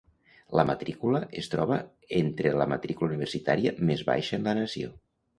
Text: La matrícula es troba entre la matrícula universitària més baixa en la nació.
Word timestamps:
La 0.59 0.63
matrícula 0.67 1.19
es 1.41 1.49
troba 1.55 1.75
entre 2.19 2.53
la 2.61 2.67
matrícula 2.71 3.13
universitària 3.15 3.75
més 3.91 4.01
baixa 4.09 4.39
en 4.41 4.49
la 4.49 4.55
nació. 4.61 4.91